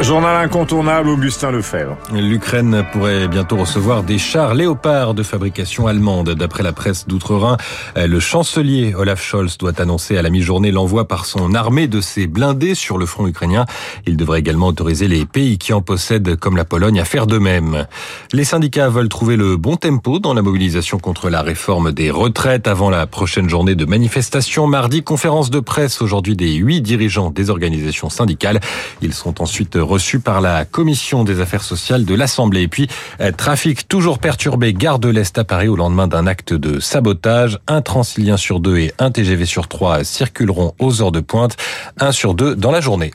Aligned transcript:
Journal 0.00 0.44
incontournable, 0.44 1.10
Augustin 1.10 1.50
Lefebvre. 1.50 1.96
L'Ukraine 2.14 2.84
pourrait 2.90 3.28
bientôt 3.28 3.58
recevoir 3.58 4.02
des 4.02 4.16
chars 4.16 4.54
léopards 4.54 5.12
de 5.12 5.22
fabrication 5.22 5.86
allemande. 5.86 6.30
D'après 6.30 6.62
la 6.62 6.72
presse 6.72 7.06
d'outre-Rhin, 7.06 7.58
le 7.96 8.18
chancelier 8.18 8.94
Olaf 8.94 9.22
Scholz 9.22 9.58
doit 9.58 9.78
annoncer 9.78 10.16
à 10.16 10.22
la 10.22 10.30
mi-journée 10.30 10.70
l'envoi 10.70 11.06
par 11.06 11.26
son 11.26 11.54
armée 11.54 11.86
de 11.86 12.00
ses 12.00 12.26
blindés 12.26 12.74
sur 12.74 12.96
le 12.96 13.04
front 13.04 13.26
ukrainien. 13.26 13.66
Il 14.06 14.16
devrait 14.16 14.40
également 14.40 14.68
autoriser 14.68 15.06
les 15.06 15.26
pays 15.26 15.58
qui 15.58 15.74
en 15.74 15.82
possèdent, 15.82 16.34
comme 16.36 16.56
la 16.56 16.64
Pologne, 16.64 16.98
à 16.98 17.04
faire 17.04 17.26
de 17.26 17.36
même. 17.36 17.86
Les 18.32 18.44
syndicats 18.44 18.88
veulent 18.88 19.10
trouver 19.10 19.36
le 19.36 19.58
bon 19.58 19.76
tempo 19.76 20.18
dans 20.18 20.32
la 20.32 20.40
mobilisation 20.40 20.98
contre 20.98 21.28
la 21.28 21.42
réforme 21.42 21.92
des 21.92 22.10
retraites 22.10 22.68
avant 22.68 22.88
la 22.88 23.06
prochaine 23.06 23.50
journée 23.50 23.74
de 23.74 23.84
manifestation. 23.84 24.66
Mardi, 24.66 25.02
conférence 25.02 25.50
de 25.50 25.60
presse 25.60 26.00
aujourd'hui 26.00 26.36
des 26.36 26.54
huit 26.54 26.80
dirigeants 26.80 27.30
des 27.30 27.50
organisations 27.50 28.08
syndicales. 28.08 28.60
Ils 29.02 29.12
seront 29.12 29.34
ensuite 29.40 29.76
reçu 29.90 30.20
par 30.20 30.40
la 30.40 30.64
Commission 30.64 31.24
des 31.24 31.40
affaires 31.40 31.64
sociales 31.64 32.04
de 32.04 32.14
l'Assemblée. 32.14 32.62
Et 32.62 32.68
puis, 32.68 32.88
euh, 33.20 33.32
trafic 33.32 33.88
toujours 33.88 34.18
perturbé, 34.18 34.72
gare 34.72 34.98
de 34.98 35.08
l'Est 35.08 35.36
à 35.36 35.44
Paris 35.44 35.68
au 35.68 35.76
lendemain 35.76 36.06
d'un 36.06 36.26
acte 36.26 36.54
de 36.54 36.78
sabotage. 36.80 37.58
Un 37.66 37.82
Transilien 37.82 38.36
sur 38.36 38.60
deux 38.60 38.78
et 38.78 38.94
un 38.98 39.10
TGV 39.10 39.44
sur 39.46 39.66
trois 39.68 40.04
circuleront 40.04 40.74
aux 40.78 41.02
heures 41.02 41.12
de 41.12 41.20
pointe, 41.20 41.56
un 41.98 42.12
sur 42.12 42.34
deux 42.34 42.54
dans 42.54 42.70
la 42.70 42.80
journée. 42.80 43.10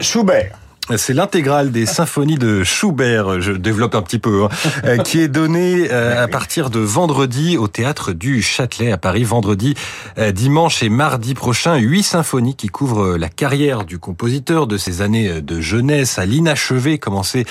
Schubert. 0.00 0.61
C'est 0.96 1.14
l'intégrale 1.14 1.70
des 1.70 1.86
symphonies 1.86 2.34
de 2.34 2.64
Schubert, 2.64 3.40
je 3.40 3.52
développe 3.52 3.94
un 3.94 4.02
petit 4.02 4.18
peu, 4.18 4.44
hein, 4.44 4.48
euh, 4.84 4.96
qui 4.96 5.20
est 5.20 5.28
donnée 5.28 5.88
euh, 5.92 6.24
à 6.24 6.26
partir 6.26 6.70
de 6.70 6.80
vendredi 6.80 7.56
au 7.56 7.68
théâtre 7.68 8.12
du 8.12 8.42
Châtelet 8.42 8.90
à 8.90 8.98
Paris, 8.98 9.22
vendredi, 9.22 9.74
euh, 10.18 10.32
dimanche 10.32 10.82
et 10.82 10.88
mardi 10.88 11.34
prochain. 11.34 11.76
Huit 11.76 12.02
symphonies 12.02 12.56
qui 12.56 12.66
couvrent 12.66 13.16
la 13.16 13.28
carrière 13.28 13.84
du 13.84 14.00
compositeur 14.00 14.66
de 14.66 14.76
ses 14.76 15.02
années 15.02 15.40
de 15.40 15.60
jeunesse 15.60 16.18
à 16.18 16.26
l'inachevé, 16.26 16.98
commencé 16.98 17.46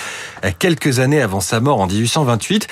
quelques 0.59 0.99
années 0.99 1.21
avant 1.21 1.39
sa 1.39 1.61
mort 1.61 1.79
en 1.79 1.87
1828. 1.87 2.67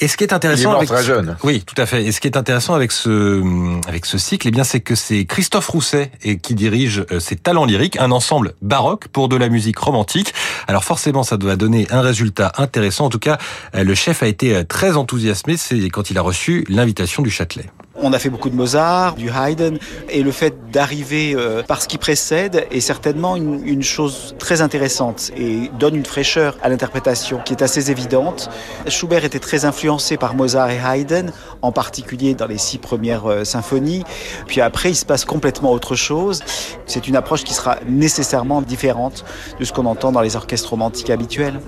Et 0.00 0.08
ce 0.08 0.16
qui 0.16 0.24
est 0.24 0.32
intéressant 0.32 0.72
avec 0.72 0.88
très 0.88 1.02
jeune. 1.02 1.36
Oui, 1.42 1.62
tout 1.66 1.74
à 1.80 1.86
fait. 1.86 2.04
Et 2.04 2.12
ce 2.12 2.20
qui 2.20 2.28
est 2.28 2.36
intéressant 2.36 2.74
avec 2.74 2.92
ce 2.92 3.42
avec 3.88 4.06
ce 4.06 4.18
cycle, 4.18 4.48
eh 4.48 4.50
bien, 4.50 4.64
c'est 4.64 4.80
que 4.80 4.94
c'est 4.94 5.24
Christophe 5.24 5.68
Rousset 5.68 6.10
et 6.22 6.38
qui 6.38 6.54
dirige 6.54 7.04
ses 7.18 7.36
talents 7.36 7.64
lyriques, 7.64 7.98
un 7.98 8.10
ensemble 8.10 8.54
baroque 8.62 9.08
pour 9.08 9.28
de 9.28 9.36
la 9.36 9.48
musique 9.48 9.78
romantique. 9.78 10.32
Alors 10.66 10.84
forcément, 10.84 11.22
ça 11.22 11.36
doit 11.36 11.56
donner 11.56 11.86
un 11.90 12.00
résultat 12.00 12.52
intéressant. 12.58 13.06
En 13.06 13.10
tout 13.10 13.18
cas, 13.18 13.38
le 13.74 13.94
chef 13.94 14.22
a 14.22 14.26
été 14.26 14.64
très 14.64 14.96
enthousiasmé. 14.96 15.56
C'est 15.56 15.88
quand 15.90 16.10
il 16.10 16.18
a 16.18 16.22
reçu 16.22 16.64
l'invitation 16.68 17.22
du 17.22 17.30
Châtelet. 17.30 17.66
On 18.00 18.12
a 18.12 18.18
fait 18.18 18.30
beaucoup 18.30 18.48
de 18.48 18.54
Mozart, 18.54 19.16
du 19.16 19.28
Haydn, 19.28 19.78
et 20.08 20.22
le 20.22 20.30
fait 20.30 20.70
d'arriver 20.70 21.34
euh, 21.34 21.62
par 21.62 21.82
ce 21.82 21.88
qui 21.88 21.98
précède 21.98 22.66
est 22.70 22.80
certainement 22.80 23.34
une, 23.36 23.82
chose 23.82 24.36
très 24.38 24.60
intéressante 24.60 25.30
et 25.36 25.70
donne 25.78 25.96
une 25.96 26.04
fraîcheur 26.04 26.56
à 26.62 26.68
l'interprétation 26.68 27.40
qui 27.44 27.54
est 27.54 27.62
assez 27.62 27.90
évidente. 27.90 28.50
Schubert 28.86 29.24
était 29.24 29.40
très 29.40 29.64
influencé 29.64 30.16
par 30.16 30.34
Mozart 30.34 30.70
et 30.70 30.78
Haydn, 30.78 31.32
en 31.62 31.72
particulier 31.72 32.34
dans 32.34 32.46
les 32.46 32.58
six 32.58 32.78
premières 32.78 33.26
euh, 33.26 33.44
symphonies. 33.44 34.04
Puis 34.46 34.60
après, 34.60 34.90
il 34.90 34.96
se 34.96 35.04
passe 35.04 35.24
complètement 35.24 35.72
autre 35.72 35.96
chose. 35.96 36.42
C'est 36.86 37.08
une 37.08 37.16
approche 37.16 37.42
qui 37.42 37.54
sera 37.54 37.78
nécessairement 37.88 38.62
différente 38.62 39.24
de 39.58 39.64
ce 39.64 39.72
qu'on 39.72 39.86
entend 39.86 40.12
dans 40.12 40.20
les 40.20 40.36
orchestres 40.36 40.70
romantiques 40.70 41.10
habituels. 41.10 41.60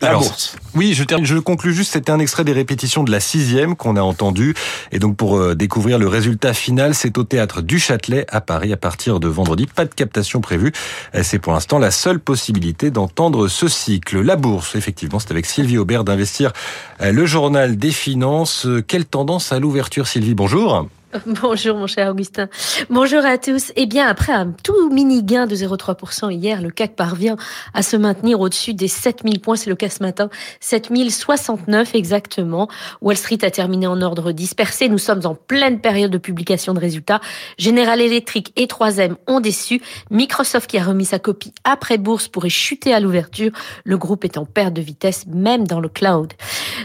Alors, 0.00 0.24
oui, 0.74 0.94
je, 0.94 1.04
termine, 1.04 1.26
je 1.26 1.38
conclus 1.38 1.74
juste, 1.74 1.92
c'était 1.92 2.12
un 2.12 2.18
extrait 2.18 2.44
des 2.44 2.52
répétitions 2.52 3.04
de 3.04 3.10
la 3.10 3.20
sixième 3.20 3.74
qu'on 3.76 3.96
a 3.96 4.00
entendu. 4.00 4.54
Et 4.92 4.98
donc 4.98 5.16
pour 5.16 5.38
euh, 5.38 5.54
découvrir 5.54 5.98
le 5.98 6.06
résultat 6.08 6.54
final, 6.54 6.94
c'est 6.94 7.18
au 7.18 7.24
théâtre 7.24 7.62
du 7.62 7.78
Châtelet 7.78 8.26
à 8.28 8.40
Paris 8.40 8.72
à 8.72 8.76
partir 8.76 9.20
de 9.20 9.28
vendredi. 9.28 9.66
Pas 9.66 9.84
de 9.84 9.94
captation 9.94 10.40
prévue. 10.40 10.72
C'est 11.22 11.38
pour 11.38 11.52
l'instant 11.52 11.78
la 11.78 11.90
seule 11.90 12.20
possibilité 12.20 12.90
d'entendre 12.90 13.48
ce 13.48 13.68
cycle. 13.68 14.20
La 14.20 14.36
bourse, 14.36 14.76
effectivement, 14.76 15.18
c'est 15.18 15.30
avec 15.30 15.46
Sylvie 15.46 15.78
Aubert 15.78 16.04
d'investir 16.04 16.52
le 17.00 17.26
journal 17.26 17.76
des 17.76 17.90
finances. 17.90 18.66
Quelle 18.86 19.04
tendance 19.04 19.52
à 19.52 19.58
l'ouverture, 19.58 20.06
Sylvie? 20.06 20.34
Bonjour. 20.34 20.88
Bonjour 21.26 21.76
mon 21.76 21.86
cher 21.86 22.10
Augustin. 22.10 22.48
Bonjour 22.90 23.24
à 23.24 23.38
tous. 23.38 23.72
Eh 23.76 23.86
bien, 23.86 24.06
après 24.06 24.32
un 24.32 24.52
tout 24.62 24.90
mini 24.90 25.22
gain 25.22 25.46
de 25.46 25.54
0,3% 25.54 26.30
hier, 26.30 26.60
le 26.60 26.70
CAC 26.70 26.96
parvient 26.96 27.36
à 27.72 27.82
se 27.82 27.96
maintenir 27.96 28.40
au-dessus 28.40 28.74
des 28.74 28.88
7000 28.88 29.40
points. 29.40 29.56
C'est 29.56 29.70
le 29.70 29.76
cas 29.76 29.88
ce 29.88 30.02
matin. 30.02 30.28
7069 30.60 31.94
exactement. 31.94 32.68
Wall 33.00 33.16
Street 33.16 33.38
a 33.42 33.50
terminé 33.50 33.86
en 33.86 34.02
ordre 34.02 34.32
dispersé. 34.32 34.90
Nous 34.90 34.98
sommes 34.98 35.22
en 35.24 35.34
pleine 35.34 35.80
période 35.80 36.10
de 36.10 36.18
publication 36.18 36.74
de 36.74 36.80
résultats. 36.80 37.20
General 37.58 37.98
Electric 37.98 38.52
et 38.56 38.66
3M 38.66 39.14
ont 39.26 39.40
déçu. 39.40 39.80
Microsoft 40.10 40.68
qui 40.68 40.76
a 40.76 40.84
remis 40.84 41.06
sa 41.06 41.18
copie 41.18 41.54
après 41.64 41.96
bourse 41.96 42.28
pourrait 42.28 42.50
chuter 42.50 42.92
à 42.92 43.00
l'ouverture. 43.00 43.52
Le 43.84 43.96
groupe 43.96 44.26
est 44.26 44.36
en 44.36 44.44
perte 44.44 44.74
de 44.74 44.82
vitesse, 44.82 45.24
même 45.26 45.66
dans 45.66 45.80
le 45.80 45.88
cloud. 45.88 46.34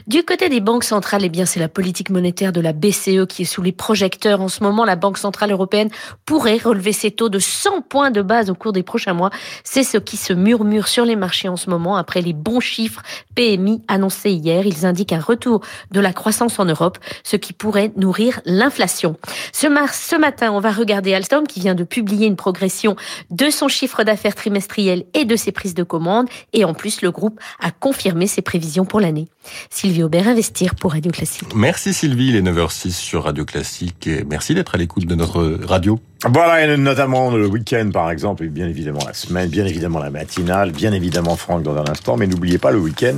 Du 0.08 0.24
côté 0.24 0.48
des 0.48 0.62
banques 0.62 0.86
centrales, 0.86 1.26
eh 1.26 1.30
bien, 1.30 1.46
c'est 1.46 1.60
la 1.60 1.68
politique 1.68 2.10
monétaire 2.10 2.54
de 2.54 2.62
la 2.62 2.72
BCE 2.72 3.26
qui 3.28 3.42
est 3.42 3.46
sous 3.46 3.62
les 3.62 3.74
projets 3.74 4.12
en 4.25 4.47
ce 4.47 4.63
moment, 4.63 4.85
la 4.85 4.96
Banque 4.96 5.18
Centrale 5.18 5.51
Européenne 5.51 5.90
pourrait 6.25 6.57
relever 6.57 6.94
ses 6.94 7.12
taux 7.12 7.29
de 7.29 7.40
100 7.40 7.81
points 7.81 8.12
de 8.12 8.22
base 8.22 8.50
au 8.50 8.56
cours 8.56 8.74
des 8.74 8.84
prochains 8.84 9.13
mois. 9.13 9.29
C'est 9.63 9.84
ce 9.84 9.97
qui 9.97 10.18
se 10.18 10.34
murmure 10.34 10.88
sur 10.88 11.06
les 11.06 11.16
marchés 11.16 11.50
en 11.50 11.57
ce 11.57 11.69
moment 11.69 11.97
après 11.97 12.22
les 12.22 12.34
bons 12.34 12.59
chiffres 12.59 13.01
PMI 13.35 13.81
annoncés 13.88 14.31
hier. 14.31 14.66
Ils 14.66 14.85
indiquent 14.85 15.13
un 15.13 15.19
retour 15.19 15.62
de 15.91 16.00
la 16.00 16.13
croissance 16.13 16.59
en 16.59 16.66
Europe, 16.66 16.97
ce 17.24 17.35
qui 17.35 17.53
pourrait 17.53 17.91
nourrir 17.96 18.41
l'inflation. 18.46 19.18
Ce, 19.51 20.16
matin, 20.18 20.51
on 20.51 20.59
va 20.59 20.72
regarder 20.72 21.13
Alstom 21.13 21.47
qui 21.47 21.59
vient 21.59 21.75
de 21.75 21.84
publier 21.84 22.28
une 22.28 22.35
progression 22.35 22.95
de 23.30 23.50
son 23.50 23.68
chiffre 23.68 24.03
d'affaires 24.03 24.35
trimestriel 24.35 25.06
et 25.13 25.25
de 25.25 25.35
ses 25.35 25.51
prises 25.51 25.74
de 25.74 25.84
commandes. 25.84 26.28
Et 26.53 26.66
en 26.66 26.74
plus, 26.74 27.01
le 27.01 27.12
groupe 27.12 27.40
a 27.59 27.72
confirmé 27.72 28.28
ses 28.28 28.41
prévisions 28.41 28.85
pour 28.85 29.00
l'année. 29.00 29.28
Sylvie 29.69 30.03
Aubert, 30.03 30.28
Investir 30.28 30.75
pour 30.75 30.94
Radio 30.94 31.12
Classique. 31.12 31.53
Merci 31.56 31.94
Sylvie, 31.94 32.30
il 32.30 32.35
est 32.35 32.41
9h06 32.41 32.91
sur 32.91 33.24
Radio 33.24 33.45
Classique. 33.45 34.03
Merci 34.28 34.53
d'être 34.53 34.75
à 34.75 34.78
l'écoute 34.78 35.06
de 35.06 35.16
notre 35.16 35.59
radio. 35.66 36.00
Voilà, 36.32 36.64
et 36.64 36.78
notamment 36.78 37.32
le 37.32 37.48
week-end 37.48 37.90
par 37.92 38.10
exemple, 38.10 38.46
et 38.46 38.48
bien 38.48 38.68
évidemment 38.68 39.02
la 39.06 39.14
semaine, 39.14 39.50
bien 39.50 39.66
évidemment 39.66 40.00
la 40.00 40.10
matinale, 40.10 40.72
bien 40.72 40.94
évidemment 40.94 41.36
Franck 41.36 41.64
dans 41.64 41.76
un 41.76 41.86
instant, 41.90 42.16
mais 42.16 42.28
n'oubliez 42.28 42.58
pas 42.58 42.72
le 42.72 42.80
week-end. 42.80 43.18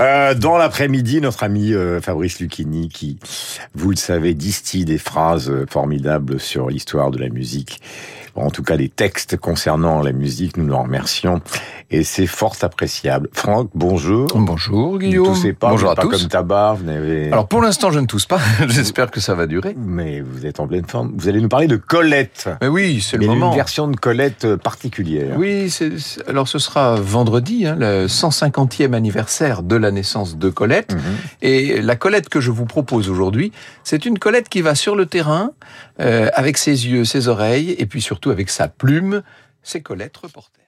Euh, 0.00 0.34
dans 0.34 0.58
l'après-midi, 0.58 1.22
notre 1.22 1.44
ami 1.44 1.72
euh, 1.72 2.00
Fabrice 2.02 2.38
Lucchini 2.40 2.90
qui, 2.90 3.18
vous 3.74 3.90
le 3.90 3.96
savez, 3.96 4.34
distille 4.34 4.84
des 4.84 4.98
phrases 4.98 5.50
formidables 5.70 6.38
sur 6.38 6.68
l'histoire 6.68 7.10
de 7.10 7.18
la 7.18 7.30
musique 7.30 7.80
en 8.36 8.50
tout 8.50 8.62
cas 8.62 8.76
des 8.76 8.88
textes 8.88 9.36
concernant 9.36 10.02
la 10.02 10.12
musique, 10.12 10.56
nous 10.56 10.66
le 10.66 10.74
remercions 10.74 11.40
et 11.90 12.02
c'est 12.04 12.26
fort 12.26 12.56
appréciable. 12.62 13.28
Franck, 13.32 13.70
bonjour. 13.74 14.28
Bonjour 14.34 14.98
Guillaume. 14.98 15.28
Ne 15.28 15.34
toussez 15.34 15.52
pas, 15.52 15.70
bonjour 15.70 15.90
à 15.90 15.94
pas 15.94 16.02
tous. 16.02 16.10
comme 16.10 16.28
tabac, 16.28 16.74
vous 16.78 16.84
n'avez... 16.84 17.32
Alors 17.32 17.48
pour 17.48 17.62
l'instant 17.62 17.90
je 17.90 18.00
ne 18.00 18.06
tousse 18.06 18.26
pas, 18.26 18.40
j'espère 18.68 19.10
que 19.10 19.20
ça 19.20 19.34
va 19.34 19.46
durer. 19.46 19.74
Mais 19.78 20.20
vous 20.20 20.46
êtes 20.46 20.60
en 20.60 20.66
pleine 20.66 20.86
forme. 20.86 21.12
Vous 21.16 21.28
allez 21.28 21.40
nous 21.40 21.48
parler 21.48 21.66
de 21.66 21.76
Colette. 21.76 22.25
Mais 22.60 22.68
oui, 22.68 23.00
c'est 23.00 23.16
le 23.16 23.26
moment. 23.26 23.50
une 23.50 23.56
version 23.56 23.88
de 23.88 23.96
Colette 23.96 24.56
particulière. 24.56 25.36
Oui, 25.38 25.72
alors 26.26 26.48
ce 26.48 26.58
sera 26.58 26.96
vendredi, 26.96 27.66
hein, 27.66 27.76
le 27.78 28.06
150e 28.06 28.94
anniversaire 28.94 29.62
de 29.62 29.76
la 29.76 29.90
naissance 29.90 30.36
de 30.36 30.50
Colette. 30.50 30.94
Mhm. 30.94 31.00
Et 31.42 31.80
la 31.80 31.96
Colette 31.96 32.28
que 32.28 32.40
je 32.40 32.50
vous 32.50 32.66
propose 32.66 33.08
aujourd'hui, 33.08 33.52
c'est 33.84 34.06
une 34.06 34.18
Colette 34.18 34.48
qui 34.48 34.62
va 34.62 34.74
sur 34.74 34.96
le 34.96 35.06
terrain, 35.06 35.52
euh, 36.00 36.28
avec 36.34 36.58
ses 36.58 36.88
yeux, 36.88 37.04
ses 37.04 37.28
oreilles, 37.28 37.74
et 37.78 37.86
puis 37.86 38.00
surtout 38.00 38.30
avec 38.30 38.50
sa 38.50 38.68
plume, 38.68 39.22
c'est 39.62 39.80
Colette 39.80 40.16
reporter. 40.16 40.65